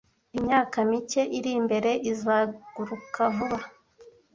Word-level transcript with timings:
Imyaka 0.37 0.77
mike 0.89 1.21
iri 1.37 1.51
imbere 1.59 1.91
izaguruka 2.11 3.21
vuba, 3.35 3.59